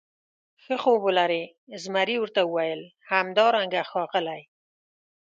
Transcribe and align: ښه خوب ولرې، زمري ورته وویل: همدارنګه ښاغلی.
ښه 0.63 0.75
خوب 0.83 0.99
ولرې، 1.05 1.43
زمري 1.83 2.15
ورته 2.19 2.41
وویل: 2.45 2.81
همدارنګه 3.11 3.81
ښاغلی. 3.89 4.41